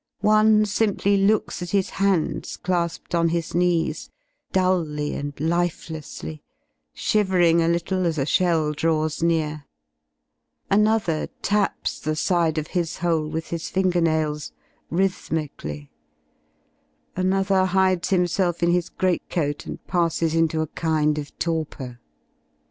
[0.21, 4.09] One simply looks at his jl^ ^ hands clasped on his knees,
[4.51, 6.41] dully and lifelessly,
[6.91, 9.65] shivering a• a ^ little as a shell draws near;
[10.71, 14.53] another taps the side of his hole 67 with his finger nails,
[14.91, 15.89] rhythmically^
[17.15, 21.99] another hides himself in his great coat and passes into a kind of torpor.